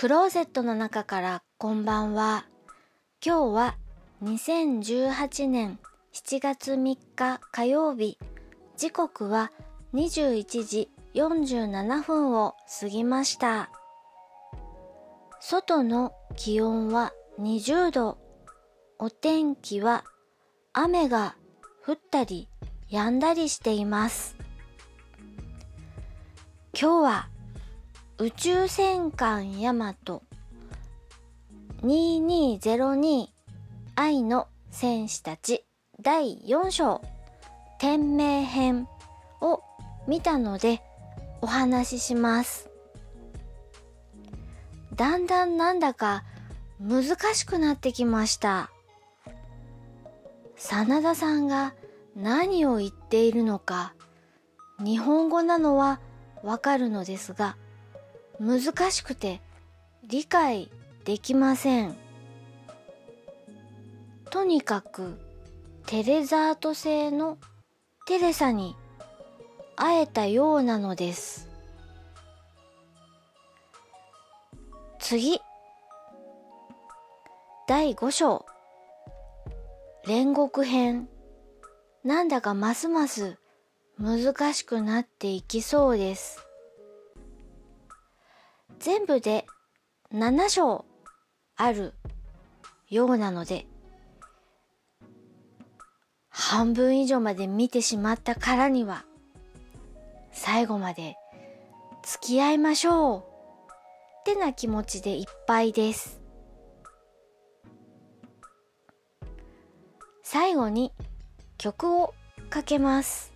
[0.00, 2.46] クローゼットの中からこんばんは。
[3.22, 3.76] 今日は
[4.24, 5.78] 2018年
[6.14, 8.16] 7月3日火曜日。
[8.78, 9.52] 時刻は
[9.92, 13.68] 21時47分を過ぎました。
[15.38, 18.16] 外の気温は20度。
[18.98, 20.04] お天気は
[20.72, 21.36] 雨が
[21.86, 22.48] 降ったり
[22.90, 24.34] 止んだりしています。
[26.72, 27.28] 今日は
[28.22, 30.22] 宇宙戦艦ヤマト
[31.82, 33.28] 2202
[33.94, 35.64] 愛の戦士たち
[36.02, 37.00] 第4章
[37.78, 38.88] 天命編
[39.40, 39.62] を
[40.06, 40.82] 見たので
[41.40, 42.68] お話しします。
[44.94, 46.22] だんだんなんだか
[46.78, 48.70] 難しくなってきました。
[50.58, 51.72] 真田さんが
[52.14, 53.94] 何を言っているのか
[54.78, 56.00] 日本語なのは
[56.42, 57.56] わかるのですが
[58.40, 59.42] 難しくて
[60.08, 60.70] 理解
[61.04, 61.94] できません。
[64.30, 65.20] とにかく
[65.84, 67.36] テレザート製の
[68.06, 68.76] テレサに
[69.76, 71.50] 会えたようなのです。
[74.98, 75.40] 次。
[77.68, 78.46] 第5章。
[80.06, 81.10] 煉獄編。
[82.04, 83.36] なんだかますます
[83.98, 86.49] 難しくなっていきそうです。
[88.80, 89.44] 全部で
[90.14, 90.86] 7章
[91.54, 91.92] ある
[92.88, 93.66] ようなので、
[96.30, 99.04] 半分以上まで見てしまったからには、
[100.32, 101.16] 最後まで
[102.02, 103.22] 付き合いましょうっ
[104.24, 106.18] てな気持ちでいっぱいです。
[110.22, 110.90] 最後に
[111.58, 112.14] 曲を
[112.48, 113.34] かけます。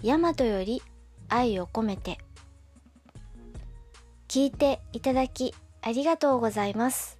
[0.00, 0.80] ヤマトより
[1.28, 2.18] 愛を込めて。
[4.28, 7.18] 聞いていただきありがとうございます。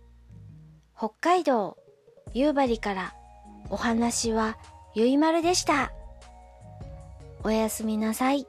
[0.97, 1.77] 北海道
[2.33, 3.15] 夕張から
[3.71, 4.57] お話は
[4.95, 5.93] ゆいまるでした。
[7.45, 8.47] おやすみなさい。